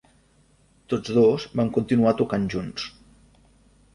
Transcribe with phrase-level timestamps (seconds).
[0.93, 2.87] Tots dos van continuar tocant junts.